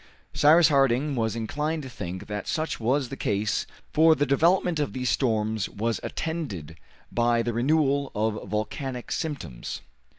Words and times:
Cyrus 0.33 0.69
Harding 0.69 1.13
was 1.15 1.35
inclined 1.35 1.83
to 1.83 1.87
think 1.89 2.25
that 2.25 2.47
such 2.47 2.79
was 2.79 3.09
the 3.09 3.15
case, 3.15 3.67
for 3.93 4.15
the 4.15 4.25
development 4.25 4.79
of 4.79 4.93
these 4.93 5.11
storms 5.11 5.69
was 5.69 5.99
attended 6.01 6.75
by 7.11 7.43
the 7.43 7.53
renewal 7.53 8.11
of 8.15 8.49
volcanic 8.49 9.11
symptoms. 9.11 9.81